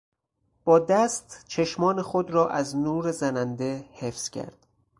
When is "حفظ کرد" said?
3.91-4.67